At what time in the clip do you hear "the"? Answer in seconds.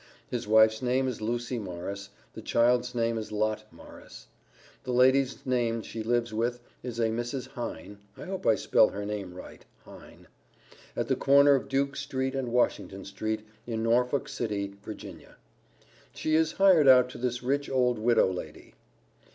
2.33-2.41, 4.83-4.91, 11.07-11.15